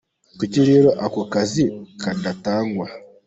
[0.37, 1.63] Kuki rero ako kazi
[2.01, 2.87] kadatangwa?